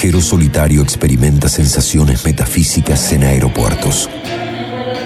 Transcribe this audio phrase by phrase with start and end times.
[0.00, 4.08] viajero solitario experimenta sensaciones metafísicas en aeropuertos.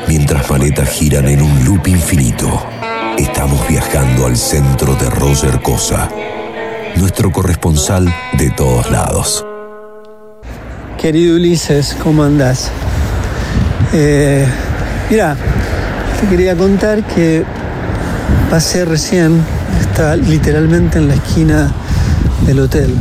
[0.07, 2.63] Mientras maletas giran en un loop infinito,
[3.17, 6.11] estamos viajando al centro de Roger Cosa,
[6.97, 9.47] nuestro corresponsal de todos lados.
[11.01, 12.71] Querido Ulises, ¿cómo andás?
[13.95, 14.47] Eh,
[15.09, 15.39] mira,
[16.21, 17.45] te quería contar que
[18.51, 19.43] pasé recién,
[19.81, 21.73] está literalmente en la esquina
[22.45, 22.95] del hotel.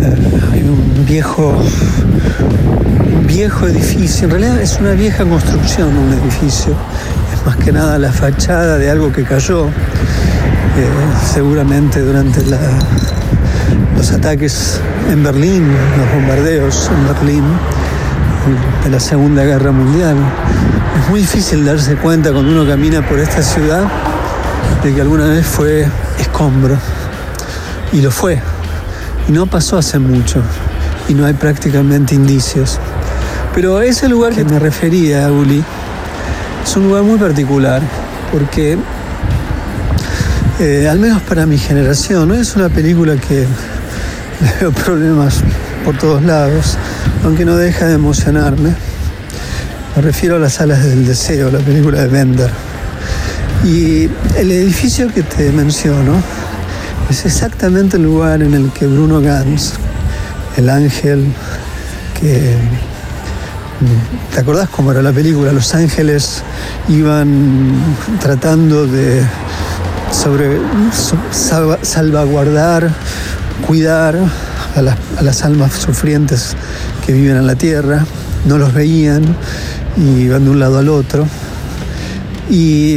[0.00, 1.60] Hay un viejo,
[3.16, 6.72] un viejo edificio, en realidad es una vieja construcción, un edificio.
[7.34, 9.70] Es más que nada la fachada de algo que cayó, eh,
[11.32, 12.42] seguramente durante
[13.96, 17.44] los ataques en Berlín, los bombardeos en Berlín
[18.84, 20.16] de la Segunda Guerra Mundial.
[21.02, 23.82] Es muy difícil darse cuenta cuando uno camina por esta ciudad
[24.84, 25.88] de que alguna vez fue
[26.20, 26.76] escombro.
[27.92, 28.40] Y lo fue.
[29.28, 30.42] No pasó hace mucho.
[31.08, 32.78] Y no hay prácticamente indicios.
[33.54, 35.62] Pero ese lugar que me refería, Uli,
[36.64, 37.82] es un lugar muy particular.
[38.32, 38.78] Porque,
[40.60, 43.46] eh, al menos para mi generación, no es una película que
[44.60, 45.42] veo problemas
[45.84, 46.78] por todos lados,
[47.22, 48.74] aunque no deja de emocionarme.
[49.94, 52.50] Me refiero a las alas del deseo, la película de Bender.
[53.64, 56.22] Y el edificio que te menciono
[57.10, 59.74] es exactamente el lugar en el que Bruno Gans,
[60.56, 61.26] el ángel
[62.20, 62.56] que...
[64.34, 65.52] ¿Te acordás cómo era la película?
[65.52, 66.42] Los ángeles
[66.88, 67.70] iban
[68.20, 69.22] tratando de
[70.10, 70.58] sobre,
[71.82, 72.90] salvaguardar,
[73.66, 74.16] cuidar
[74.74, 76.56] a las, a almas sufrientes
[77.06, 78.04] que viven en la tierra,
[78.46, 79.22] no los veían
[79.96, 81.26] y iban de un lado al otro.
[82.50, 82.96] Y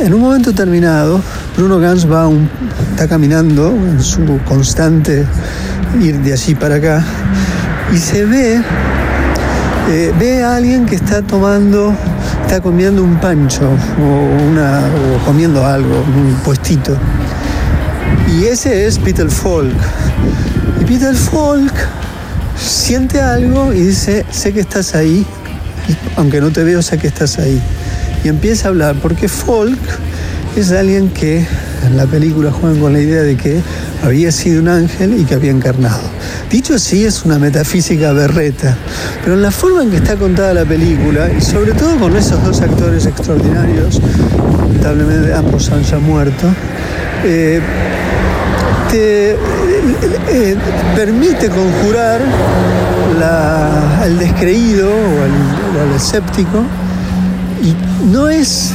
[0.00, 1.20] en un momento determinado,
[1.56, 2.48] Bruno Gans va un,
[2.96, 5.26] está caminando en su constante
[6.00, 7.04] ir de allí para acá
[7.92, 8.58] y se ve,
[9.90, 11.94] eh, ve a alguien que está tomando,
[12.40, 13.68] está comiendo un pancho
[14.00, 16.96] o, una, o comiendo algo, un puestito.
[18.32, 19.76] Y ese es Peter Falk.
[20.80, 21.74] Y Peter Falk
[22.58, 25.26] siente algo y dice, sé que estás ahí,
[26.16, 27.60] aunque no te veo, sé que estás ahí.
[28.24, 29.78] Y empieza a hablar, porque Folk
[30.56, 31.46] es alguien que
[31.84, 33.60] en la película juegan con la idea de que
[34.02, 36.00] había sido un ángel y que había encarnado.
[36.50, 38.74] Dicho así, es una metafísica berreta,
[39.22, 42.42] pero en la forma en que está contada la película, y sobre todo con esos
[42.42, 44.00] dos actores extraordinarios,
[44.58, 46.46] lamentablemente ambos han ya muerto,
[47.24, 47.60] eh,
[48.90, 49.36] te eh,
[50.30, 50.56] eh,
[50.94, 52.22] permite conjurar
[54.06, 56.62] el descreído o el, escéptico
[57.62, 57.74] y
[58.10, 58.72] no es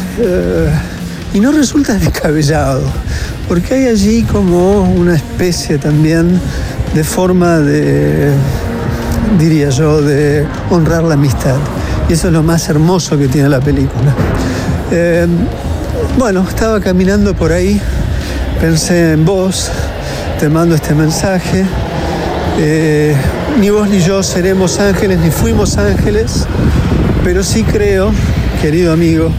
[1.34, 2.82] y no resulta descabellado
[3.48, 6.40] porque hay allí como una especie también
[6.94, 8.32] de forma de
[9.40, 11.58] diría yo de honrar la amistad
[12.10, 14.14] y eso es lo más hermoso que tiene la película
[16.18, 17.80] bueno estaba caminando por ahí
[18.60, 19.72] pensé en vos
[20.42, 21.64] te mando este mensaje.
[22.58, 23.16] Eh,
[23.60, 26.48] ni vos ni yo seremos ángeles, ni fuimos ángeles,
[27.24, 28.12] pero sí creo,
[28.60, 29.32] querido amigo,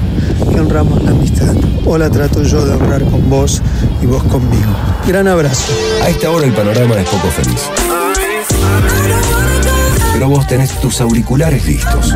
[0.48, 1.54] que honramos la amistad.
[1.84, 3.60] O la trato yo de honrar con vos
[4.00, 4.72] y vos conmigo.
[5.06, 5.72] Gran abrazo.
[6.02, 7.60] A esta hora el panorama es poco feliz.
[10.12, 12.12] Pero vos tenés tus auriculares listos.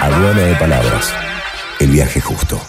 [0.00, 1.12] Aduana de palabras.
[1.80, 2.60] El viaje justo.